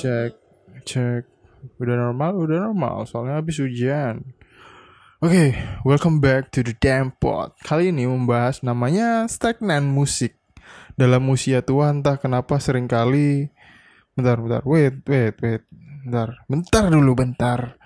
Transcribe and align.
cek 0.00 0.32
cek. 0.88 1.22
Udah 1.76 1.96
normal 1.96 2.40
udah 2.40 2.72
normal. 2.72 3.04
Soalnya 3.04 3.36
habis 3.36 3.60
hujan 3.60 4.24
Oke, 5.20 5.52
welcome 5.84 6.16
back 6.16 6.48
to 6.48 6.64
the 6.64 6.72
damn 6.72 7.12
pod. 7.12 7.52
Kali 7.60 7.92
ini 7.92 8.08
membahas 8.08 8.64
namanya 8.64 9.28
stagnan 9.28 9.92
musik. 9.92 10.40
Dalam 10.96 11.28
usia 11.28 11.60
tua 11.60 11.92
entah 11.92 12.16
kenapa 12.16 12.56
sering 12.56 12.88
kali 12.88 13.52
Bentar, 14.16 14.40
bentar, 14.40 14.64
wait, 14.64 15.04
wait, 15.04 15.36
wait. 15.44 15.62
Bentar, 16.08 16.40
bentar 16.48 16.88
dulu, 16.88 17.12
bentar. 17.12 17.76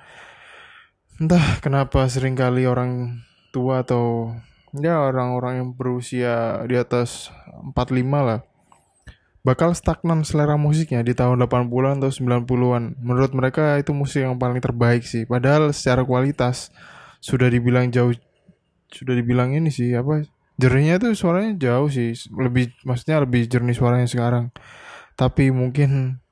Entah 1.18 1.58
kenapa 1.58 2.06
sering 2.06 2.38
kali 2.38 2.70
orang 2.70 3.22
tua 3.50 3.82
atau 3.82 4.30
Ya 4.74 4.98
orang-orang 4.98 5.62
yang 5.62 5.70
berusia 5.74 6.62
di 6.66 6.74
atas 6.74 7.30
45 7.74 8.02
lah 8.22 8.42
bakal 9.44 9.76
stagnan 9.76 10.24
selera 10.24 10.56
musiknya 10.56 11.04
di 11.04 11.12
tahun 11.12 11.44
80-an 11.44 12.00
atau 12.00 12.10
90-an. 12.10 12.96
Menurut 12.98 13.36
mereka 13.36 13.76
itu 13.76 13.92
musik 13.92 14.24
yang 14.24 14.40
paling 14.40 14.58
terbaik 14.58 15.04
sih. 15.04 15.28
Padahal 15.28 15.70
secara 15.76 16.00
kualitas 16.02 16.72
sudah 17.20 17.52
dibilang 17.52 17.92
jauh 17.92 18.16
sudah 18.88 19.12
dibilang 19.16 19.52
ini 19.52 19.74
sih 19.74 19.90
apa 19.96 20.22
jernihnya 20.56 20.96
tuh 20.96 21.12
suaranya 21.12 21.60
jauh 21.60 21.92
sih. 21.92 22.16
Lebih 22.32 22.72
maksudnya 22.88 23.20
lebih 23.20 23.44
jernih 23.44 23.76
suaranya 23.76 24.08
sekarang. 24.08 24.48
Tapi 25.14 25.52
mungkin 25.52 26.24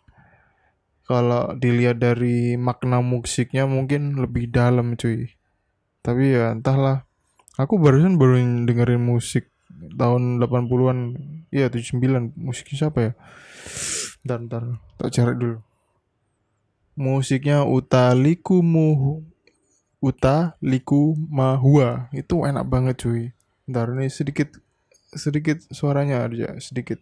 kalau 1.04 1.52
dilihat 1.60 2.00
dari 2.00 2.56
makna 2.56 3.04
musiknya 3.04 3.68
mungkin 3.68 4.16
lebih 4.16 4.48
dalam 4.48 4.96
cuy. 4.96 5.28
Tapi 6.00 6.32
ya 6.32 6.56
entahlah. 6.56 7.04
Aku 7.60 7.76
barusan 7.76 8.16
baru 8.16 8.40
dengerin 8.64 9.04
musik 9.04 9.52
tahun 10.00 10.40
80-an 10.40 10.98
iya 11.52 11.68
79 11.68 12.32
musiknya 12.34 12.76
siapa 12.88 12.98
ya? 12.98 13.12
Ntar 14.24 14.40
ntar 14.48 14.62
tak 14.96 15.12
cari 15.12 15.36
dulu. 15.36 15.58
Musiknya 16.96 17.64
Utaliku 17.68 18.64
Mu 18.64 19.20
Uta 20.02 20.58
Liku 20.58 21.14
Mahua. 21.30 22.10
Itu 22.10 22.42
enak 22.42 22.66
banget 22.66 23.04
cuy. 23.04 23.30
Ntar 23.68 23.94
ini 23.94 24.10
sedikit 24.10 24.58
sedikit 25.12 25.60
suaranya 25.70 26.26
aja 26.26 26.56
sedikit. 26.58 26.98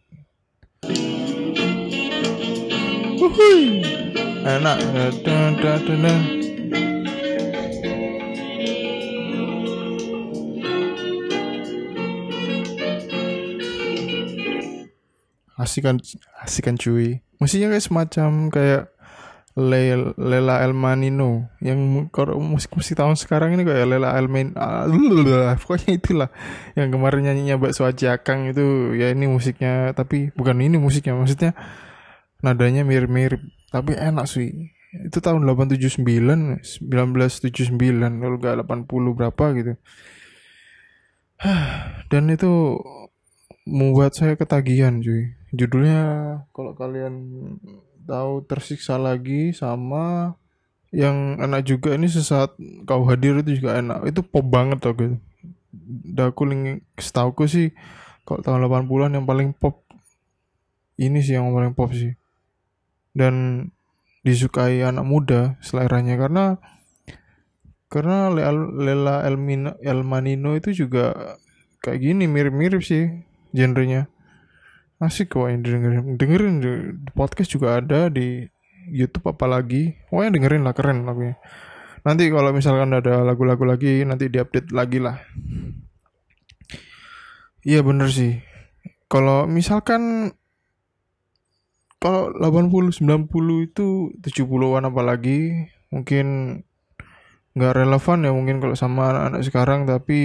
Uhuy. 3.20 3.86
enak. 4.44 4.78
Da, 5.24 5.40
da, 5.54 5.72
da, 5.78 5.94
da. 5.94 6.39
Asik 15.60 15.84
kan 15.84 15.96
asik 16.40 16.64
kan 16.64 16.80
cuy 16.80 17.20
musiknya 17.36 17.72
kayak 17.72 17.84
semacam 17.84 18.30
kayak 18.48 18.92
Le 19.58 20.14
Lela 20.14 20.62
Elmanino 20.62 21.50
yang 21.58 22.06
kalau 22.14 22.38
musik 22.38 22.70
musik 22.70 22.94
tahun 22.94 23.18
sekarang 23.18 23.58
ini 23.58 23.66
kayak 23.66 23.82
Lela 23.82 24.14
Elman 24.14 24.54
ah, 24.54 24.86
pokoknya 25.60 25.98
itulah. 25.98 26.30
Yang 26.78 26.88
kemarin 26.94 27.20
nyanyinya 27.26 27.58
Mbak 27.58 27.74
Suaci 27.74 28.06
Akang 28.06 28.46
itu 28.46 28.94
ya 28.94 29.10
ini 29.10 29.26
musiknya 29.26 29.90
tapi 29.90 30.30
bukan 30.38 30.54
ini 30.62 30.78
musiknya 30.78 31.18
maksudnya 31.18 31.58
nadanya 32.46 32.86
mirip-mirip 32.86 33.42
tapi 33.74 33.98
enak 33.98 34.30
sih. 34.30 34.70
Itu 34.90 35.18
tahun 35.18 35.42
879 35.42 35.98
1979 36.62 37.74
kalau 37.98 38.36
gak 38.38 38.54
80 38.54 39.18
berapa 39.18 39.44
gitu. 39.58 39.72
Dan 42.10 42.30
itu 42.30 42.78
membuat 43.66 44.14
saya 44.14 44.38
ketagihan 44.38 45.02
cuy 45.02 45.39
judulnya 45.50 46.02
kalau 46.54 46.72
kalian 46.78 47.14
tahu 48.06 48.42
tersiksa 48.46 48.98
lagi 48.98 49.54
sama 49.54 50.34
yang 50.90 51.38
enak 51.38 51.62
juga. 51.66 51.94
Ini 51.94 52.10
sesaat 52.10 52.58
kau 52.86 53.06
hadir 53.06 53.38
itu 53.42 53.62
juga 53.62 53.78
enak. 53.78 54.10
Itu 54.10 54.26
pop 54.26 54.46
banget 54.46 54.82
tuh 54.82 54.94
gitu. 54.98 55.16
Aku 56.18 56.46
link 56.50 56.82
setauku 56.98 57.46
sih 57.46 57.70
kalau 58.26 58.42
tahun 58.42 58.66
80-an 58.66 59.14
yang 59.14 59.26
paling 59.26 59.54
pop 59.54 59.86
ini 60.98 61.22
sih 61.22 61.38
yang 61.38 61.50
paling 61.54 61.74
pop 61.74 61.94
sih. 61.94 62.14
Dan 63.14 63.66
disukai 64.26 64.82
anak 64.82 65.06
muda 65.06 65.40
seleranya. 65.62 66.18
Karena 66.18 66.44
karena 67.90 68.30
Lela 68.30 69.26
Elmina 69.26 69.74
Elmanino 69.82 70.54
itu 70.54 70.70
juga 70.70 71.38
kayak 71.82 71.98
gini 71.98 72.30
mirip-mirip 72.30 72.86
sih 72.86 73.26
genrenya 73.50 74.06
asik 75.00 75.32
kok 75.32 75.48
yang 75.48 75.64
dengerin 75.64 76.20
dengerin 76.20 76.54
di 76.60 76.70
podcast 77.16 77.48
juga 77.48 77.80
ada 77.80 78.12
di 78.12 78.44
YouTube 78.92 79.32
apalagi. 79.32 79.96
Pokoknya 80.12 80.36
dengerin 80.36 80.62
lah 80.62 80.74
keren 80.76 81.08
lagunya. 81.08 81.40
Nanti 82.04 82.28
kalau 82.32 82.52
misalkan 82.52 82.92
ada 82.92 83.24
lagu-lagu 83.24 83.64
lagi 83.64 84.04
nanti 84.04 84.28
diupdate 84.28 84.72
lagi 84.72 85.00
lah. 85.00 85.20
Iya 87.64 87.84
bener 87.84 88.08
sih. 88.08 88.40
Kalau 89.08 89.44
misalkan 89.44 90.32
kalau 92.00 92.32
80 92.32 93.04
90 93.04 93.68
itu 93.68 94.16
70-an 94.24 94.88
apalagi 94.88 95.68
mungkin 95.92 96.26
nggak 97.52 97.74
relevan 97.76 98.24
ya 98.24 98.32
mungkin 98.32 98.56
kalau 98.62 98.72
sama 98.78 99.12
anak-anak 99.12 99.42
sekarang 99.44 99.80
tapi 99.84 100.20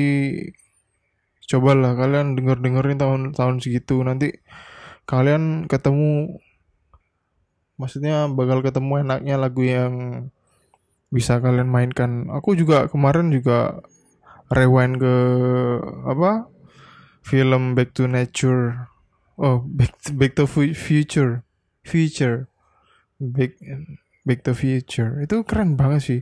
cobalah 1.46 1.94
kalian 1.94 2.34
denger 2.38 2.58
dengerin 2.62 2.98
tahun 2.98 3.22
tahun 3.34 3.62
segitu. 3.62 4.02
Nanti 4.02 4.34
kalian 5.06 5.70
ketemu 5.70 6.42
maksudnya 7.76 8.26
bakal 8.32 8.64
ketemu 8.66 9.06
enaknya 9.06 9.36
lagu 9.38 9.62
yang 9.62 9.94
bisa 11.14 11.40
kalian 11.40 11.70
mainkan. 11.70 12.28
Aku 12.34 12.58
juga 12.58 12.90
kemarin 12.90 13.30
juga 13.30 13.86
rewind 14.52 15.00
ke 15.02 15.16
apa 16.10 16.50
film 17.26 17.74
Back 17.74 17.94
to 17.98 18.10
Nature. 18.10 18.90
Oh 19.40 19.62
Back 19.64 19.94
to, 20.06 20.10
Back 20.14 20.34
to 20.38 20.46
Future. 20.50 21.46
Future. 21.86 22.50
Back 23.22 23.58
Back 24.26 24.42
to 24.44 24.58
Future. 24.58 25.22
Itu 25.22 25.46
keren 25.46 25.78
banget 25.78 26.02
sih. 26.02 26.22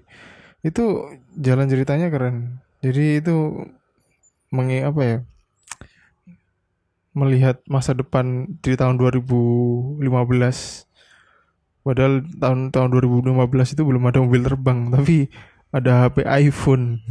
Itu 0.63 1.16
jalan 1.39 1.72
ceritanya 1.72 2.12
keren. 2.12 2.63
Jadi 2.83 3.23
itu 3.23 3.67
mengi 4.53 4.85
apa 4.85 5.01
ya 5.01 5.17
melihat 7.17 7.61
masa 7.65 7.97
depan 7.97 8.45
di 8.61 8.77
tahun 8.77 9.01
2015 9.01 10.01
padahal 11.81 12.13
tahun 12.37 12.59
tahun 12.69 12.89
2015 12.93 13.73
itu 13.73 13.81
belum 13.81 14.03
ada 14.09 14.21
mobil 14.21 14.41
terbang 14.45 14.79
tapi 14.93 15.33
ada 15.73 16.05
HP 16.05 16.21
iPhone. 16.29 17.01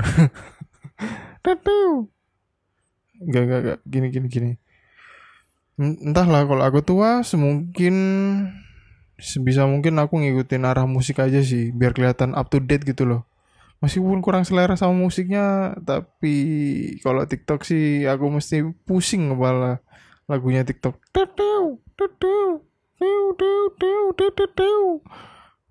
Gak, 3.22 3.44
gak, 3.50 3.60
gak, 3.66 3.78
gini, 3.86 4.06
gini, 4.14 4.26
gini. 4.30 4.50
Entahlah 5.78 6.46
kalau 6.46 6.62
aku 6.62 6.78
tua, 6.86 7.26
semungkin 7.26 7.94
sebisa 9.18 9.66
mungkin 9.66 9.98
aku 9.98 10.22
ngikutin 10.22 10.62
arah 10.62 10.86
musik 10.86 11.18
aja 11.18 11.42
sih, 11.42 11.74
biar 11.74 11.90
kelihatan 11.90 12.38
up 12.38 12.50
to 12.50 12.62
date 12.62 12.86
gitu 12.86 13.02
loh 13.02 13.31
meskipun 13.82 14.22
kurang 14.22 14.46
selera 14.46 14.78
sama 14.78 14.94
musiknya 14.94 15.74
tapi 15.82 16.34
kalau 17.02 17.26
TikTok 17.26 17.66
sih 17.66 18.06
aku 18.06 18.30
mesti 18.30 18.62
pusing 18.86 19.34
kepala 19.34 19.82
lagunya 20.30 20.62
TikTok. 20.62 20.96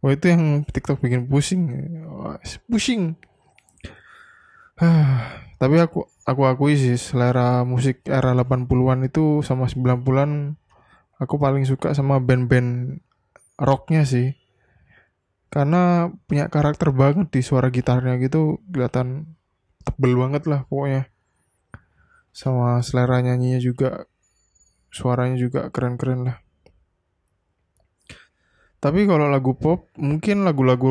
Wah 0.01 0.11
itu 0.11 0.25
yang 0.27 0.67
TikTok 0.67 0.99
bikin 0.99 1.29
pusing. 1.31 1.71
Pusing. 2.67 3.15
Tapi 5.61 5.75
aku 5.77 6.09
aku 6.25 6.41
akui 6.49 6.73
sih 6.73 6.97
selera 6.97 7.61
musik 7.61 8.01
era 8.09 8.33
80-an 8.33 9.05
itu 9.05 9.45
sama 9.45 9.69
90-an 9.69 10.57
aku 11.21 11.37
paling 11.37 11.69
suka 11.69 11.93
sama 11.93 12.17
band-band 12.17 12.97
rocknya 13.61 14.01
sih 14.09 14.40
karena 15.51 16.07
punya 16.31 16.47
karakter 16.47 16.95
banget 16.95 17.27
di 17.27 17.43
suara 17.43 17.67
gitarnya 17.67 18.15
gitu 18.23 18.63
kelihatan 18.71 19.35
tebel 19.83 20.15
banget 20.15 20.47
lah 20.47 20.63
pokoknya. 20.71 21.11
Sama 22.31 22.79
selera 22.79 23.19
nyanyinya 23.19 23.59
juga 23.59 24.07
suaranya 24.87 25.35
juga 25.35 25.67
keren-keren 25.67 26.23
lah. 26.23 26.37
Tapi 28.81 29.05
kalau 29.05 29.27
lagu 29.27 29.53
pop 29.59 29.91
mungkin 29.99 30.47
lagu-lagu 30.47 30.89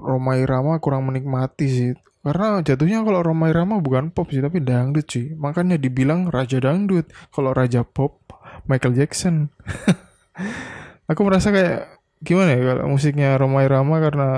Roma 0.00 0.38
Irama 0.38 0.78
kurang 0.78 1.10
menikmati 1.10 1.66
sih. 1.66 1.90
Karena 2.22 2.62
jatuhnya 2.62 3.02
kalau 3.02 3.20
Roma 3.20 3.50
Irama 3.50 3.82
bukan 3.82 4.14
pop 4.14 4.30
sih 4.30 4.40
tapi 4.40 4.62
dangdut 4.62 5.10
sih. 5.10 5.34
Makanya 5.34 5.74
dibilang 5.74 6.30
raja 6.30 6.62
dangdut. 6.62 7.10
Kalau 7.34 7.50
raja 7.50 7.82
pop 7.82 8.22
Michael 8.70 8.94
Jackson. 8.94 9.50
Aku 11.10 11.20
merasa 11.26 11.50
kayak 11.50 11.97
gimana 12.22 12.54
ya 12.54 12.62
kalau 12.74 12.90
musiknya 12.90 13.38
Roma 13.38 13.62
Irama 13.62 14.02
karena 14.02 14.30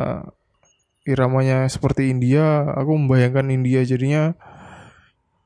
iramanya 1.09 1.65
seperti 1.67 2.13
India 2.13 2.69
aku 2.77 2.93
membayangkan 2.95 3.49
India 3.49 3.81
jadinya 3.83 4.37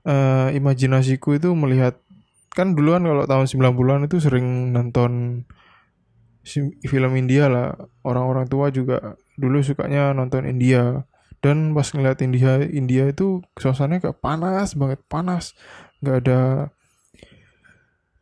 uh, 0.04 0.50
imajinasiku 0.50 1.38
itu 1.38 1.54
melihat 1.54 1.98
kan 2.54 2.78
duluan 2.78 3.02
kalau 3.02 3.26
tahun 3.26 3.50
90-an 3.50 4.06
itu 4.06 4.22
sering 4.22 4.70
nonton 4.70 5.42
film 6.86 7.12
India 7.18 7.50
lah. 7.50 7.74
Orang-orang 8.06 8.46
tua 8.46 8.70
juga 8.70 9.18
dulu 9.34 9.58
sukanya 9.64 10.14
nonton 10.14 10.46
India. 10.46 11.02
Dan 11.42 11.76
pas 11.76 11.90
ngeliat 11.92 12.24
India 12.24 12.62
India 12.62 13.10
itu 13.10 13.44
suasananya 13.58 14.08
kayak 14.08 14.22
panas 14.22 14.78
banget 14.78 15.02
panas. 15.10 15.52
Nggak 16.00 16.16
ada 16.24 16.40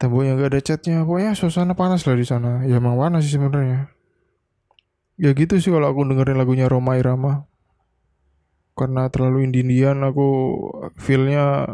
temboknya 0.00 0.32
nggak 0.34 0.50
ada 0.56 0.60
catnya. 0.64 0.98
Pokoknya 1.04 1.36
suasana 1.36 1.76
panas 1.76 2.02
lah 2.08 2.16
di 2.16 2.26
sana. 2.26 2.64
Ya 2.64 2.80
emang 2.80 2.96
panas 2.96 3.28
sih 3.28 3.36
sebenarnya 3.36 3.92
ya 5.20 5.30
gitu 5.36 5.58
sih 5.60 5.70
kalau 5.72 5.90
aku 5.92 6.06
dengerin 6.08 6.38
lagunya 6.38 6.66
Roma 6.68 6.96
Irama. 6.96 7.48
Karena 8.72 9.12
terlalu 9.12 9.44
Indian 9.52 10.00
aku 10.00 10.28
feelnya 10.96 11.68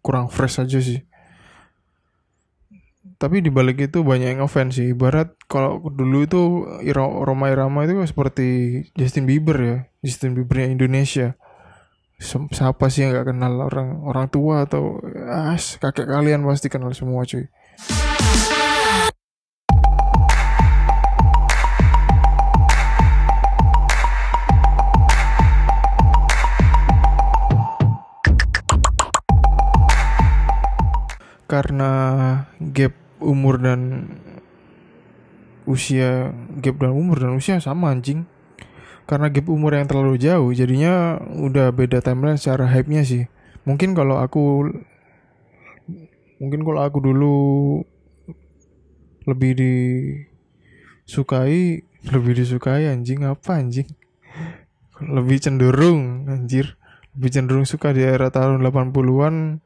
kurang 0.00 0.32
fresh 0.32 0.64
aja 0.64 0.80
sih. 0.80 1.04
Tapi 3.18 3.42
di 3.42 3.50
balik 3.50 3.82
itu 3.82 4.06
banyak 4.06 4.38
yang 4.38 4.40
ngefans 4.46 4.78
sih. 4.78 4.94
Ibarat 4.94 5.34
kalau 5.50 5.82
dulu 5.90 6.24
itu 6.24 6.40
Roma 6.96 7.52
Irama 7.52 7.84
itu 7.84 7.98
seperti 8.06 8.46
Justin 8.96 9.28
Bieber 9.28 9.58
ya. 9.58 9.78
Justin 10.00 10.38
Biebernya 10.38 10.72
Indonesia. 10.72 11.36
Siapa 12.18 12.90
sih 12.90 13.06
yang 13.06 13.14
gak 13.14 13.30
kenal 13.30 13.62
orang 13.62 14.02
orang 14.02 14.26
tua 14.26 14.66
atau 14.66 14.98
ah, 15.30 15.54
kakek 15.54 16.10
kalian 16.10 16.42
pasti 16.42 16.66
kenal 16.66 16.90
semua 16.90 17.22
cuy 17.22 17.46
karena 31.68 32.48
gap 32.72 32.96
umur 33.20 33.60
dan 33.60 34.08
usia 35.68 36.32
gap 36.64 36.80
dan 36.80 36.96
umur 36.96 37.20
dan 37.20 37.36
usia 37.36 37.60
sama 37.60 37.92
anjing. 37.92 38.24
Karena 39.04 39.28
gap 39.28 39.52
umur 39.52 39.76
yang 39.76 39.84
terlalu 39.84 40.16
jauh 40.16 40.48
jadinya 40.56 41.20
udah 41.20 41.68
beda 41.76 42.00
timeline 42.00 42.40
secara 42.40 42.64
hype-nya 42.72 43.04
sih. 43.04 43.28
Mungkin 43.68 43.92
kalau 43.92 44.16
aku 44.16 44.64
mungkin 46.40 46.64
kalau 46.64 46.80
aku 46.80 47.04
dulu 47.04 47.36
lebih 49.28 49.60
disukai 51.04 51.84
lebih 52.08 52.32
disukai 52.32 52.88
anjing 52.88 53.28
apa 53.28 53.60
anjing? 53.60 53.92
Lebih 55.04 55.36
cenderung 55.44 56.32
anjir. 56.32 56.80
Lebih 57.12 57.28
cenderung 57.28 57.68
suka 57.68 57.92
di 57.92 58.00
era 58.08 58.32
tahun 58.32 58.64
80-an 58.64 59.60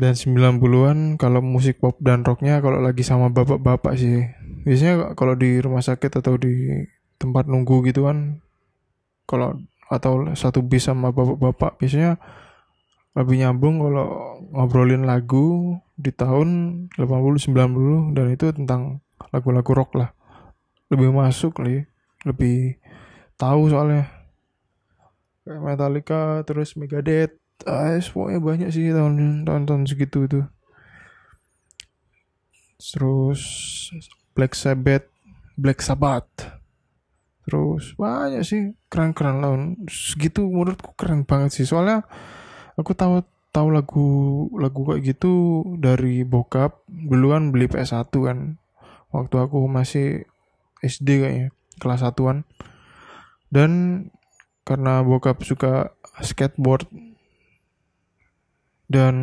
dan 0.00 0.16
90-an 0.16 1.20
kalau 1.20 1.44
musik 1.44 1.78
pop 1.78 2.00
dan 2.00 2.24
rocknya 2.24 2.64
kalau 2.64 2.80
lagi 2.80 3.04
sama 3.04 3.28
bapak-bapak 3.28 4.00
sih. 4.00 4.24
Biasanya 4.64 5.12
kalau 5.12 5.36
di 5.36 5.60
rumah 5.60 5.84
sakit 5.84 6.24
atau 6.24 6.40
di 6.40 6.84
tempat 7.20 7.44
nunggu 7.44 7.84
gitu 7.84 8.08
kan 8.08 8.40
kalau 9.28 9.60
atau 9.92 10.32
satu 10.32 10.64
bis 10.64 10.88
sama 10.88 11.12
bapak-bapak 11.12 11.76
biasanya 11.76 12.16
lebih 13.12 13.42
nyambung 13.42 13.82
kalau 13.82 14.38
ngobrolin 14.54 15.04
lagu 15.04 15.76
di 15.98 16.14
tahun 16.14 16.48
80 16.96 17.52
90 17.52 18.16
dan 18.16 18.26
itu 18.32 18.46
tentang 18.56 19.04
lagu-lagu 19.34 19.72
rock 19.76 19.98
lah. 19.98 20.16
Lebih 20.88 21.12
masuk 21.12 21.60
kali 21.60 21.84
lebih 22.24 22.80
tahu 23.40 23.72
soalnya. 23.72 24.08
Kayak 25.44 25.60
Metallica 25.64 26.22
terus 26.44 26.76
Megadeth 26.76 27.39
ah, 27.68 27.96
pokoknya 28.00 28.40
banyak 28.40 28.68
sih 28.72 28.92
tahun 28.92 29.44
tahun 29.44 29.62
tahun 29.68 29.82
segitu 29.84 30.28
tuh 30.30 30.46
terus 32.80 33.42
Black 34.32 34.56
Sabbath 34.56 35.10
Black 35.60 35.84
Sabbath. 35.84 36.56
Terus 37.44 37.92
banyak 38.00 38.40
sih 38.40 38.72
keren-keren 38.88 39.44
lah 39.44 39.52
segitu 39.92 40.48
menurutku 40.48 40.96
keren 40.96 41.28
banget 41.28 41.60
sih. 41.60 41.66
Soalnya 41.68 42.08
aku 42.80 42.96
tahu 42.96 43.20
tahu 43.52 43.68
lagu 43.68 44.08
lagu 44.56 44.80
kayak 44.88 45.04
gitu 45.04 45.32
dari 45.76 46.24
bokap. 46.24 46.80
Dulu 46.88 47.36
kan 47.36 47.52
beli 47.52 47.68
PS1 47.68 48.08
kan. 48.08 48.56
Waktu 49.12 49.36
aku 49.36 49.68
masih 49.68 50.24
SD 50.80 51.20
kayaknya 51.20 51.48
kelas 51.76 52.00
satuan. 52.00 52.48
Dan 53.52 54.08
karena 54.64 55.04
bokap 55.04 55.44
suka 55.44 55.92
skateboard 56.24 56.88
dan 58.90 59.14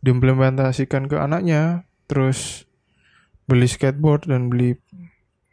diimplementasikan 0.00 1.12
ke 1.12 1.20
anaknya 1.20 1.84
terus 2.08 2.64
beli 3.44 3.68
skateboard 3.68 4.24
dan 4.28 4.48
beli 4.48 4.80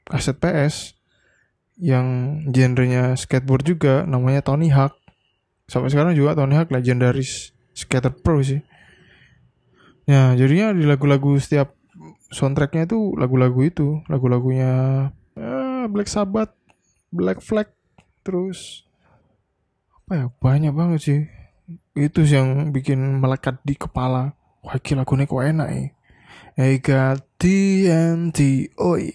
kaset 0.07 0.39
PS 0.39 0.95
yang 1.75 2.39
genrenya 2.47 3.19
skateboard 3.19 3.67
juga 3.67 4.07
namanya 4.07 4.39
Tony 4.39 4.71
Hawk. 4.71 4.95
Sampai 5.67 5.91
sekarang 5.91 6.15
juga 6.15 6.35
Tony 6.35 6.55
Hawk 6.55 6.71
legendaris 6.71 7.51
skater 7.75 8.11
pro 8.15 8.39
sih. 8.39 8.63
Ya 10.07 10.35
jadinya 10.35 10.75
di 10.75 10.83
lagu-lagu 10.87 11.35
setiap 11.39 11.75
soundtracknya 12.31 12.87
itu 12.87 13.15
lagu-lagu 13.19 13.59
itu 13.63 13.99
lagu-lagunya 14.07 14.71
eh, 15.35 15.85
Black 15.91 16.07
Sabbath 16.07 16.55
Black 17.11 17.43
Flag 17.43 17.67
terus 18.23 18.87
apa 19.91 20.11
ya 20.15 20.25
banyak 20.39 20.73
banget 20.75 20.99
sih 21.03 21.21
itu 21.95 22.23
sih 22.23 22.39
yang 22.39 22.71
bikin 22.71 23.19
melekat 23.19 23.59
di 23.67 23.75
kepala. 23.75 24.35
Wah 24.61 24.77
gila 24.77 25.03
lagunya 25.03 25.25
kok 25.25 25.41
enak 25.41 25.69
ya 25.73 25.83
I 26.59 26.77
got 26.83 27.25
TNT 27.41 28.69
oi 28.77 29.09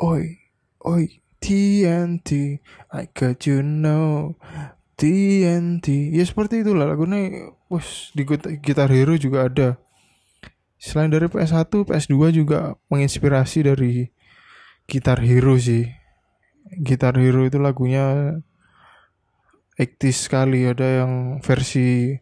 oi 0.00 0.24
oi 0.86 1.04
TNT 1.42 2.30
I 2.94 3.04
got 3.12 3.44
you 3.44 3.60
know 3.60 4.38
TNT 4.96 6.16
ya 6.16 6.24
seperti 6.24 6.64
itulah 6.64 6.88
lagunya. 6.88 7.52
Wus 7.66 8.14
di 8.14 8.22
gitar 8.62 8.88
hero 8.94 9.18
juga 9.18 9.50
ada. 9.50 9.68
Selain 10.78 11.10
dari 11.10 11.26
PS1 11.26 11.66
PS2 11.66 12.14
juga 12.30 12.78
menginspirasi 12.88 13.66
dari 13.66 14.06
gitar 14.86 15.18
hero 15.20 15.58
sih. 15.58 15.90
Gitar 16.80 17.18
hero 17.18 17.42
itu 17.42 17.58
lagunya 17.58 18.38
80 19.76 20.12
sekali 20.12 20.64
ada 20.64 21.04
yang 21.04 21.38
versi 21.44 22.16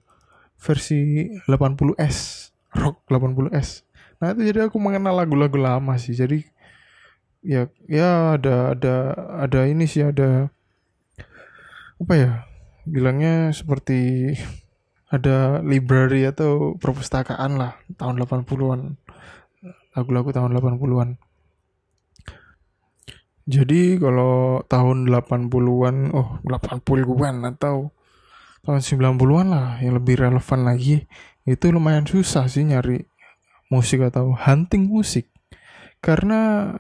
versi 0.59 1.31
80s 1.47 2.51
rock 2.75 3.07
80s 3.07 3.87
nah 4.19 4.31
itu 4.33 4.47
jadi 4.47 4.71
aku 4.71 4.79
mengenal 4.79 5.21
lagu-lagu 5.21 5.59
lama 5.59 5.99
sih. 5.99 6.15
Jadi 6.15 6.47
ya 7.45 7.69
ya 7.85 8.41
ada 8.41 8.73
ada 8.73 8.95
ada 9.45 9.61
ini 9.69 9.85
sih 9.85 10.01
ada 10.01 10.49
apa 12.01 12.15
ya 12.17 12.31
bilangnya 12.89 13.53
seperti 13.53 14.33
ada 15.13 15.61
library 15.61 16.25
atau 16.25 16.75
perpustakaan 16.81 17.61
lah 17.61 17.77
tahun 18.01 18.25
80-an 18.25 18.97
lagu-lagu 19.95 20.33
tahun 20.33 20.57
80-an 20.57 21.21
jadi 23.45 24.01
kalau 24.01 24.65
tahun 24.65 25.05
80-an 25.13 26.17
oh 26.17 26.41
80-an 26.49 27.37
atau 27.53 27.93
tahun 28.65 28.81
90-an 28.81 29.47
lah 29.53 29.69
yang 29.85 30.01
lebih 30.01 30.17
relevan 30.17 30.65
lagi 30.65 31.05
itu 31.45 31.69
lumayan 31.69 32.09
susah 32.09 32.49
sih 32.49 32.65
nyari 32.65 33.05
musik 33.69 34.01
atau 34.01 34.33
hunting 34.33 34.89
musik. 34.89 35.29
Karena 36.01 36.73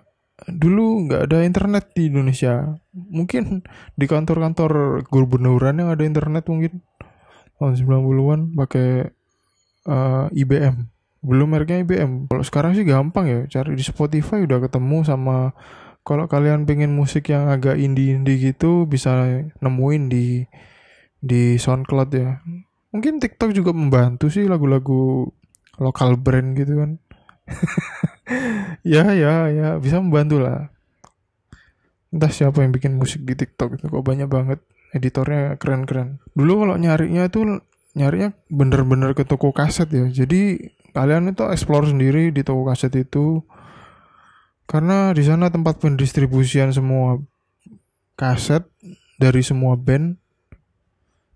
dulu 0.48 1.04
nggak 1.04 1.28
ada 1.28 1.44
internet 1.44 1.92
di 1.92 2.08
Indonesia. 2.08 2.72
Mungkin 2.96 3.60
di 3.92 4.06
kantor-kantor 4.08 5.04
gubernuran 5.04 5.84
yang 5.84 5.92
ada 5.92 6.00
internet 6.00 6.48
mungkin 6.48 6.80
tahun 7.60 7.76
90-an 7.76 8.40
pakai 8.56 9.12
uh, 9.88 10.26
IBM 10.32 10.94
belum 11.24 11.56
mereknya 11.56 11.80
IBM 11.80 12.28
kalau 12.28 12.44
sekarang 12.44 12.76
sih 12.76 12.84
gampang 12.84 13.24
ya 13.24 13.40
cari 13.48 13.72
di 13.72 13.80
Spotify 13.80 14.44
udah 14.44 14.60
ketemu 14.60 15.08
sama 15.08 15.56
kalau 16.04 16.28
kalian 16.28 16.68
pengen 16.68 16.92
musik 16.92 17.32
yang 17.32 17.48
agak 17.48 17.80
indie-indie 17.80 18.52
gitu 18.52 18.84
bisa 18.84 19.40
nemuin 19.64 20.12
di 20.12 20.44
di 21.24 21.56
SoundCloud 21.56 22.10
ya. 22.12 22.44
Mungkin 22.92 23.18
TikTok 23.18 23.56
juga 23.56 23.72
membantu 23.72 24.28
sih 24.28 24.44
lagu-lagu 24.44 25.32
lokal 25.80 26.20
brand 26.20 26.52
gitu 26.54 26.84
kan. 26.84 26.90
Ya 28.84 29.12
ya 29.12 29.48
ya 29.52 29.68
bisa 29.80 30.00
membantu 30.00 30.40
lah. 30.40 30.72
Entah 32.08 32.32
siapa 32.32 32.64
yang 32.64 32.72
bikin 32.72 32.96
musik 32.96 33.24
di 33.24 33.36
TikTok 33.36 33.80
itu 33.80 33.84
kok 33.88 34.04
banyak 34.04 34.28
banget. 34.28 34.60
Editornya 34.96 35.56
keren-keren. 35.60 36.22
Dulu 36.32 36.64
kalau 36.64 36.76
nyarinya 36.80 37.26
itu 37.28 37.60
nyarinya 37.96 38.32
bener-bener 38.48 39.12
ke 39.12 39.28
toko 39.28 39.52
kaset 39.52 39.88
ya. 39.92 40.08
Jadi 40.08 40.72
kalian 40.94 41.32
itu 41.32 41.44
explore 41.50 41.90
sendiri 41.90 42.30
di 42.30 42.46
toko 42.46 42.64
kaset 42.64 42.94
itu 42.96 43.42
karena 44.64 45.12
di 45.12 45.20
sana 45.20 45.52
tempat 45.52 45.76
pendistribusian 45.76 46.72
semua 46.72 47.20
kaset 48.16 48.64
dari 49.20 49.44
semua 49.44 49.76
band. 49.76 50.16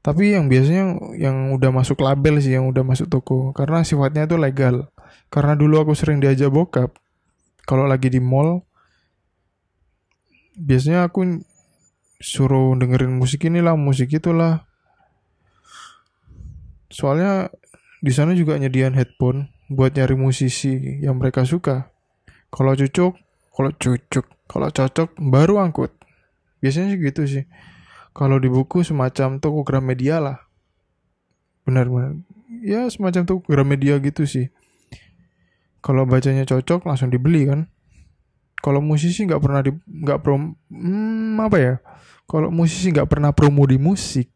Tapi 0.00 0.32
yang 0.32 0.48
biasanya 0.48 0.96
yang 1.20 1.52
udah 1.52 1.68
masuk 1.68 2.00
label 2.00 2.40
sih 2.40 2.56
yang 2.56 2.64
udah 2.70 2.80
masuk 2.80 3.12
toko. 3.12 3.52
Karena 3.52 3.84
sifatnya 3.84 4.24
itu 4.24 4.40
legal. 4.40 4.88
Karena 5.28 5.52
dulu 5.52 5.84
aku 5.84 5.92
sering 5.92 6.24
diajak 6.24 6.48
bokap. 6.48 6.96
Kalau 7.68 7.84
lagi 7.84 8.08
di 8.08 8.22
mall 8.22 8.64
biasanya 10.58 11.06
aku 11.06 11.44
suruh 12.18 12.74
dengerin 12.74 13.12
musik 13.12 13.44
inilah 13.44 13.76
musik 13.76 14.08
itulah. 14.08 14.64
Soalnya 16.88 17.52
di 18.00 18.10
sana 18.10 18.32
juga 18.32 18.56
nyediain 18.56 18.96
headphone 18.96 19.52
buat 19.68 19.92
nyari 19.92 20.16
musisi 20.16 21.04
yang 21.04 21.20
mereka 21.20 21.44
suka 21.44 21.92
kalau 22.48 22.72
cocok 22.74 23.12
kalau 23.52 23.70
cocok 23.74 24.26
kalau 24.48 24.68
cocok 24.72 25.08
baru 25.20 25.60
angkut. 25.60 25.92
Biasanya 26.64 26.96
sih 26.96 27.00
gitu 27.02 27.22
sih. 27.28 27.44
Kalau 28.16 28.40
di 28.40 28.50
buku 28.50 28.82
semacam 28.82 29.38
toko 29.38 29.62
Gramedia 29.62 30.18
lah 30.18 30.38
benar-benar 31.68 32.16
ya 32.64 32.88
semacam 32.88 33.28
toko 33.28 33.40
Gramedia 33.44 34.00
gitu 34.00 34.24
sih. 34.24 34.48
Kalau 35.84 36.08
bacanya 36.08 36.42
cocok 36.48 36.88
langsung 36.88 37.12
dibeli 37.12 37.46
kan? 37.46 37.68
Kalau 38.58 38.82
musisi 38.82 39.22
nggak 39.22 39.38
pernah 39.38 39.60
di 39.62 39.70
nggak 39.70 40.18
prom 40.24 40.56
hmm, 40.72 41.38
apa 41.38 41.58
ya? 41.60 41.74
Kalau 42.26 42.50
musisi 42.50 42.90
nggak 42.90 43.06
pernah 43.06 43.30
promo 43.30 43.62
di 43.68 43.78
musik. 43.78 44.32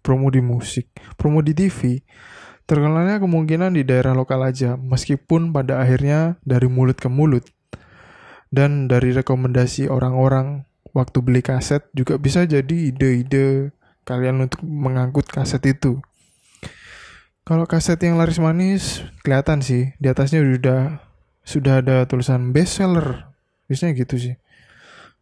Promo 0.00 0.32
di 0.32 0.40
musik. 0.40 0.88
Promo 1.20 1.44
di 1.44 1.52
TV 1.52 2.00
terkenalnya 2.70 3.18
kemungkinan 3.18 3.74
di 3.74 3.82
daerah 3.82 4.14
lokal 4.14 4.46
aja 4.46 4.78
meskipun 4.78 5.50
pada 5.50 5.82
akhirnya 5.82 6.38
dari 6.46 6.70
mulut 6.70 6.94
ke 6.94 7.10
mulut 7.10 7.42
dan 8.54 8.86
dari 8.86 9.10
rekomendasi 9.10 9.90
orang-orang 9.90 10.62
waktu 10.94 11.18
beli 11.18 11.42
kaset 11.42 11.82
juga 11.90 12.14
bisa 12.22 12.46
jadi 12.46 12.94
ide-ide 12.94 13.74
kalian 14.06 14.46
untuk 14.46 14.62
mengangkut 14.62 15.26
kaset 15.26 15.62
itu 15.66 15.98
kalau 17.42 17.66
kaset 17.66 17.98
yang 17.98 18.14
laris 18.14 18.38
manis 18.38 19.02
kelihatan 19.26 19.58
sih 19.58 19.90
di 19.98 20.06
atasnya 20.06 20.38
sudah 20.38 21.10
sudah 21.42 21.82
ada 21.82 22.06
tulisan 22.06 22.54
bestseller. 22.54 23.26
Biasanya 23.66 23.98
gitu 23.98 24.14
sih. 24.22 24.34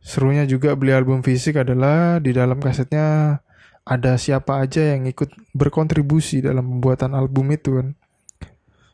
Serunya 0.04 0.44
juga 0.44 0.76
beli 0.76 0.92
album 0.92 1.24
fisik 1.24 1.56
adalah 1.56 2.20
di 2.20 2.36
dalam 2.36 2.60
kasetnya 2.60 3.40
ada 3.88 4.20
siapa 4.20 4.60
aja 4.60 4.92
yang 4.92 5.08
ikut 5.08 5.32
berkontribusi 5.56 6.44
dalam 6.44 6.78
pembuatan 6.78 7.16
album 7.16 7.48
itu 7.56 7.80
kan. 7.80 7.88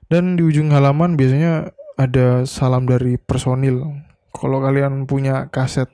Dan 0.07 0.39
di 0.39 0.47
ujung 0.47 0.71
halaman 0.71 1.19
biasanya 1.19 1.75
ada 1.99 2.47
salam 2.47 2.87
dari 2.87 3.19
personil. 3.19 3.83
Kalau 4.31 4.63
kalian 4.63 5.11
punya 5.11 5.51
kaset 5.51 5.91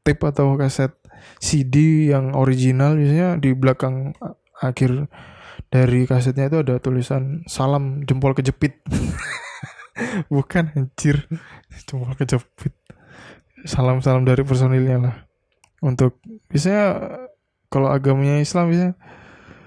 tape 0.00 0.24
atau 0.24 0.56
kaset 0.56 0.96
CD 1.36 2.08
yang 2.08 2.32
original 2.32 2.96
biasanya 2.96 3.36
di 3.36 3.52
belakang 3.52 4.16
akhir 4.56 5.12
dari 5.68 6.08
kasetnya 6.08 6.48
itu 6.48 6.64
ada 6.64 6.80
tulisan 6.80 7.44
salam 7.44 8.08
jempol 8.08 8.32
kejepit 8.32 8.80
bukan 10.32 10.72
anjir 10.72 11.28
jempol 11.84 12.16
kejepit 12.16 12.72
salam 13.68 14.00
salam 14.00 14.24
dari 14.24 14.40
personilnya 14.46 14.96
lah 14.96 15.16
untuk 15.84 16.18
biasanya 16.48 17.04
kalau 17.68 17.92
agamanya 17.92 18.40
Islam 18.40 18.72
bisa 18.72 18.96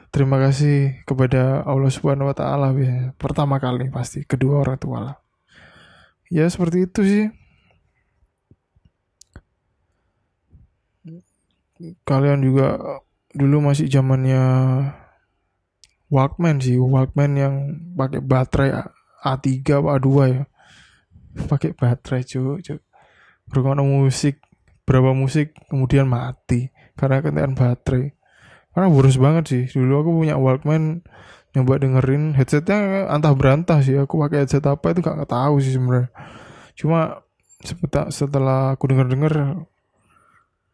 terima 0.09 0.41
kasih 0.41 1.05
kepada 1.05 1.61
Allah 1.63 1.91
Subhanahu 1.93 2.33
Wa 2.33 2.37
Taala 2.37 2.73
pertama 3.15 3.61
kali 3.61 3.93
pasti. 3.93 4.25
Kedua 4.25 4.65
orang 4.65 4.77
tua 4.81 4.97
lah. 4.99 5.17
Ya 6.27 6.49
seperti 6.49 6.89
itu 6.89 7.01
sih. 7.05 7.25
Kalian 12.05 12.45
juga 12.45 12.77
dulu 13.33 13.69
masih 13.69 13.89
zamannya 13.89 14.43
Walkman 16.09 16.57
sih. 16.57 16.81
Walkman 16.81 17.31
yang 17.37 17.53
pakai 17.93 18.21
baterai 18.21 18.69
A3 19.21 19.47
atau 19.61 19.89
A2 19.93 20.09
ya. 20.25 20.41
Pakai 21.47 21.71
baterai 21.77 22.25
cuy 22.25 22.59
cuy 22.65 22.79
musik 23.83 24.39
berapa 24.87 25.11
musik 25.11 25.55
kemudian 25.67 26.07
mati 26.07 26.70
karena 26.95 27.23
kentean 27.23 27.53
baterai. 27.53 28.15
Karena 28.71 28.87
boros 28.87 29.19
banget 29.19 29.43
sih. 29.51 29.63
Dulu 29.67 29.93
aku 30.01 30.11
punya 30.23 30.35
Walkman 30.39 31.03
nyoba 31.51 31.83
dengerin 31.83 32.31
headsetnya 32.39 33.11
antah 33.11 33.35
berantah 33.35 33.83
sih. 33.83 33.99
Aku 33.99 34.15
pakai 34.19 34.47
headset 34.47 34.63
apa 34.63 34.95
itu 34.95 35.03
gak 35.03 35.27
tahu 35.27 35.59
sih 35.59 35.75
sebenarnya. 35.75 36.07
Cuma 36.75 37.19
setelah 38.09 38.73
aku 38.73 38.89
denger 38.89 39.07
denger 39.11 39.33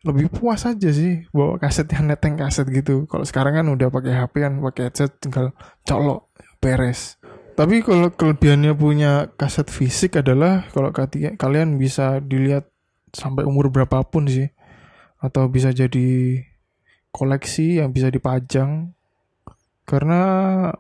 lebih 0.07 0.31
puas 0.31 0.63
aja 0.63 0.88
sih 0.93 1.25
bawa 1.36 1.59
kaset 1.59 1.89
yang 1.89 2.07
neteng 2.07 2.38
kaset 2.38 2.69
gitu. 2.69 3.09
Kalau 3.09 3.25
sekarang 3.25 3.57
kan 3.59 3.67
udah 3.67 3.89
pakai 3.89 4.13
HP 4.13 4.33
kan 4.45 4.53
pakai 4.62 4.93
headset 4.93 5.12
tinggal 5.17 5.51
colok 5.83 6.31
beres. 6.62 7.17
Tapi 7.57 7.81
kalau 7.81 8.13
kelebihannya 8.13 8.77
punya 8.77 9.33
kaset 9.33 9.65
fisik 9.74 10.21
adalah 10.21 10.69
kalau 10.69 10.93
kalian 10.93 11.81
bisa 11.81 12.21
dilihat 12.21 12.69
sampai 13.09 13.50
umur 13.50 13.74
berapapun 13.74 14.29
sih 14.29 14.53
atau 15.17 15.50
bisa 15.50 15.74
jadi 15.74 16.41
koleksi 17.12 17.81
yang 17.81 17.93
bisa 17.93 18.13
dipajang. 18.13 18.93
Karena 19.88 20.21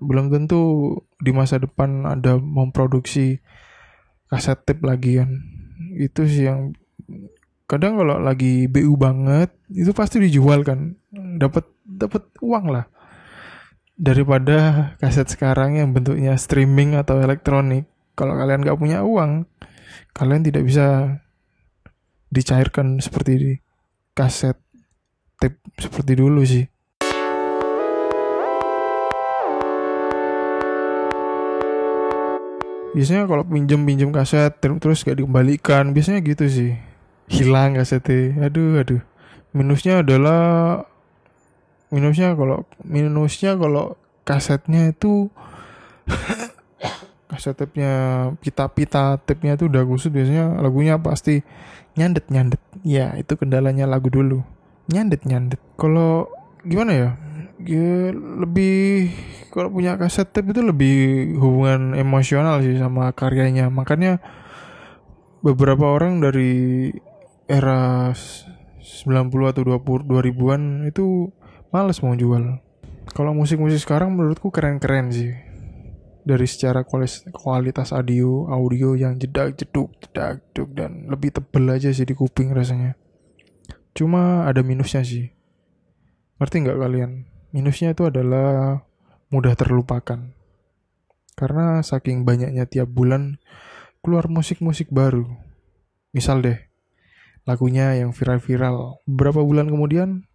belum 0.03 0.29
tentu 0.29 0.93
di 1.23 1.31
masa 1.31 1.63
depan 1.63 2.03
ada 2.03 2.35
memproduksi 2.35 3.39
kaset 4.27 4.59
tape 4.67 4.83
lagi 4.83 5.23
kan. 5.23 5.31
Itu 5.95 6.27
sih 6.27 6.45
yang 6.51 6.75
kadang 7.67 7.99
kalau 7.99 8.19
lagi 8.19 8.67
BU 8.67 8.99
banget 8.99 9.55
itu 9.71 9.95
pasti 9.95 10.19
dijual 10.19 10.67
kan. 10.67 10.99
Dapat 11.15 11.65
dapat 11.87 12.27
uang 12.43 12.65
lah. 12.67 12.85
Daripada 13.97 14.91
kaset 15.01 15.25
sekarang 15.25 15.79
yang 15.79 15.95
bentuknya 15.95 16.35
streaming 16.37 16.99
atau 16.99 17.17
elektronik 17.17 17.87
kalau 18.17 18.33
kalian 18.33 18.65
nggak 18.65 18.77
punya 18.81 19.05
uang 19.05 19.45
kalian 20.17 20.41
tidak 20.41 20.65
bisa 20.65 21.17
dicairkan 22.33 22.97
seperti 22.97 23.31
di 23.37 23.51
kaset 24.17 24.57
tape 25.37 25.61
seperti 25.77 26.17
dulu 26.17 26.41
sih. 26.41 26.65
Biasanya 32.97 33.29
kalau 33.29 33.45
pinjem 33.45 33.85
pinjem 33.85 34.09
kaset 34.09 34.57
terus 34.57 35.05
gak 35.05 35.21
dikembalikan 35.21 35.93
biasanya 35.93 36.25
gitu 36.25 36.49
sih. 36.49 36.73
Hilang 37.29 37.77
kasetnya. 37.77 38.49
Aduh 38.49 38.81
aduh. 38.81 39.05
Minusnya 39.53 40.01
adalah 40.01 40.81
minusnya 41.93 42.33
kalau 42.33 42.65
minusnya 42.81 43.53
kalau 43.53 43.93
kasetnya 44.25 44.97
itu 44.97 45.29
kaset 47.27 47.53
tape-nya 47.53 47.93
pita-pita 48.39 49.19
tape-nya 49.19 49.59
itu 49.59 49.67
udah 49.67 49.83
kusut 49.83 50.15
biasanya 50.15 50.63
lagunya 50.63 50.95
pasti 50.99 51.43
nyandet 51.99 52.31
nyandet. 52.31 52.61
Ya 52.87 53.13
itu 53.19 53.35
kendalanya 53.35 53.85
lagu 53.85 54.07
dulu. 54.07 54.47
Nyandet 54.87 55.27
nyandet. 55.27 55.59
Kalau 55.75 56.31
gimana 56.63 56.91
ya? 56.95 57.09
Ya 57.61 58.15
lebih 58.15 59.11
kalau 59.51 59.73
punya 59.73 59.97
kaset 59.97 60.29
tape 60.29 60.53
itu 60.53 60.61
lebih 60.63 60.95
hubungan 61.41 61.97
emosional 61.97 62.63
sih 62.63 62.79
sama 62.79 63.11
karyanya. 63.11 63.67
Makanya 63.67 64.23
beberapa 65.43 65.89
orang 65.89 66.23
dari 66.23 66.89
era 67.47 68.11
90 69.07 69.51
atau 69.51 69.61
20 69.63 70.07
2000-an 70.07 70.61
itu 70.87 71.31
males 71.71 71.99
mau 72.03 72.15
jual. 72.15 72.59
Kalau 73.11 73.31
musik-musik 73.33 73.81
sekarang 73.81 74.13
menurutku 74.13 74.51
keren-keren 74.51 75.09
sih. 75.11 75.46
Dari 76.27 76.43
secara 76.43 76.83
kualitas 77.31 77.95
audio, 77.95 78.51
audio 78.51 78.99
yang 78.99 79.15
jedak 79.15 79.55
jeduk, 79.55 79.95
jedak 80.03 80.43
jeduk 80.51 80.75
dan 80.75 81.07
lebih 81.07 81.31
tebel 81.31 81.71
aja 81.71 81.87
sih 81.87 82.03
di 82.03 82.11
kuping 82.11 82.51
rasanya. 82.51 82.99
Cuma 83.95 84.43
ada 84.43 84.59
minusnya 84.59 85.07
sih. 85.07 85.31
Ngerti 86.35 86.67
nggak 86.67 86.79
kalian? 86.83 87.11
Minusnya 87.55 87.95
itu 87.95 88.11
adalah 88.11 88.83
mudah 89.31 89.55
terlupakan. 89.55 90.35
Karena 91.31 91.79
saking 91.79 92.27
banyaknya 92.27 92.67
tiap 92.67 92.91
bulan 92.91 93.39
keluar 94.03 94.27
musik-musik 94.27 94.91
baru. 94.91 95.23
Misal 96.11 96.43
deh, 96.43 96.59
lagunya 97.47 97.95
yang 97.95 98.11
viral-viral. 98.11 98.99
Beberapa 99.07 99.47
bulan 99.47 99.71
kemudian 99.71 100.27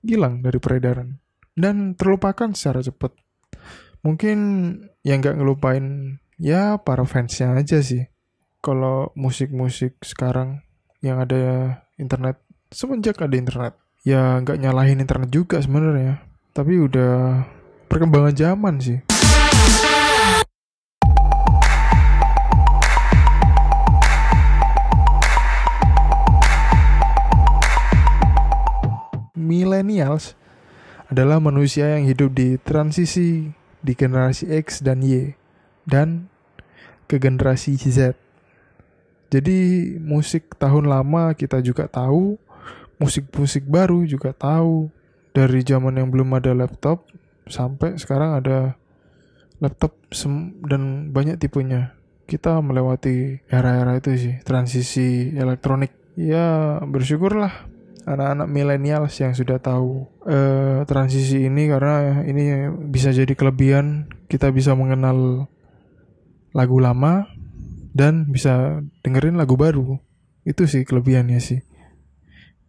hilang 0.00 0.40
dari 0.40 0.56
peredaran 0.56 1.20
dan 1.52 1.92
terlupakan 2.00 2.56
secara 2.56 2.80
cepat. 2.80 3.12
Mungkin 4.06 4.38
yang 5.02 5.18
nggak 5.18 5.36
ngelupain 5.38 6.18
ya 6.38 6.78
para 6.82 7.02
fansnya 7.02 7.54
aja 7.58 7.82
sih. 7.82 8.06
Kalau 8.62 9.14
musik-musik 9.14 9.98
sekarang 10.02 10.66
yang 10.98 11.22
ada 11.22 11.78
internet 11.94 12.42
semenjak 12.74 13.16
ada 13.22 13.32
internet 13.38 13.78
ya 14.02 14.42
nggak 14.42 14.58
nyalahin 14.58 14.98
internet 14.98 15.30
juga 15.30 15.62
sebenarnya 15.62 16.20
tapi 16.50 16.76
udah 16.76 17.46
perkembangan 17.86 18.34
zaman 18.34 18.74
sih 18.82 18.98
millennials 29.38 30.34
adalah 31.08 31.40
manusia 31.40 31.96
yang 31.96 32.04
hidup 32.04 32.34
di 32.36 32.60
transisi 32.60 33.48
di 33.82 33.92
generasi 33.94 34.50
X 34.50 34.82
dan 34.82 35.02
Y 35.02 35.34
dan 35.88 36.28
ke 37.08 37.16
generasi 37.16 37.80
Z. 37.80 38.14
Jadi 39.28 39.92
musik 40.00 40.56
tahun 40.56 40.88
lama 40.88 41.32
kita 41.36 41.60
juga 41.60 41.88
tahu, 41.88 42.36
musik-musik 43.00 43.64
baru 43.68 44.04
juga 44.04 44.32
tahu. 44.32 44.92
Dari 45.28 45.60
zaman 45.62 45.94
yang 45.94 46.08
belum 46.10 46.34
ada 46.34 46.50
laptop 46.50 47.06
sampai 47.46 47.94
sekarang 48.00 48.42
ada 48.42 48.74
laptop 49.62 49.94
dan 50.66 51.12
banyak 51.14 51.38
tipenya. 51.38 51.94
Kita 52.28 52.60
melewati 52.60 53.40
era-era 53.48 53.96
itu 53.96 54.12
sih, 54.18 54.34
transisi 54.42 55.32
elektronik. 55.36 55.94
Ya 56.18 56.80
bersyukurlah 56.82 57.77
anak-anak 58.08 58.48
milenial 58.48 59.04
yang 59.12 59.36
sudah 59.36 59.60
tahu 59.60 60.08
uh, 60.24 60.88
transisi 60.88 61.44
ini 61.44 61.68
karena 61.68 62.24
ini 62.24 62.72
bisa 62.88 63.12
jadi 63.12 63.36
kelebihan. 63.36 64.08
Kita 64.28 64.48
bisa 64.48 64.72
mengenal 64.72 65.48
lagu 66.56 66.80
lama 66.80 67.28
dan 67.92 68.28
bisa 68.32 68.80
dengerin 69.04 69.36
lagu 69.36 69.60
baru. 69.60 70.00
Itu 70.48 70.64
sih 70.64 70.88
kelebihannya 70.88 71.38
sih. 71.38 71.60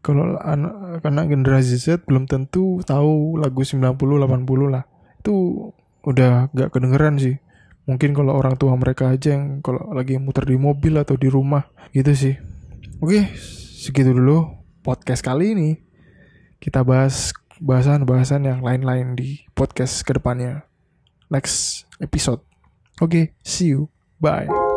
Kalau 0.04 0.40
anak 0.40 1.04
anak 1.04 1.26
generasi 1.28 1.76
Z 1.76 2.08
belum 2.08 2.28
tentu 2.28 2.80
tahu 2.84 3.40
lagu 3.40 3.64
90 3.64 3.96
80 3.96 4.76
lah. 4.76 4.84
Itu 5.24 5.36
udah 6.04 6.52
gak 6.52 6.76
kedengeran 6.76 7.20
sih. 7.20 7.40
Mungkin 7.88 8.14
kalau 8.14 8.36
orang 8.36 8.60
tua 8.60 8.76
mereka 8.76 9.10
aja 9.10 9.34
yang 9.40 9.64
kalau 9.66 9.92
lagi 9.96 10.20
muter 10.20 10.46
di 10.46 10.60
mobil 10.60 11.00
atau 11.00 11.16
di 11.16 11.32
rumah 11.32 11.68
gitu 11.96 12.12
sih. 12.12 12.36
Oke 13.00 13.32
segitu 13.80 14.12
dulu 14.12 14.59
podcast 14.90 15.22
kali 15.22 15.54
ini 15.54 15.70
kita 16.58 16.82
bahas 16.82 17.30
bahasan-bahasan 17.62 18.42
yang 18.42 18.66
lain-lain 18.66 19.14
di 19.14 19.46
podcast 19.54 20.02
ke 20.02 20.18
depannya. 20.18 20.66
Next 21.30 21.86
episode. 22.02 22.42
Oke, 22.98 23.06
okay, 23.06 23.26
see 23.46 23.70
you. 23.78 23.94
Bye. 24.18 24.69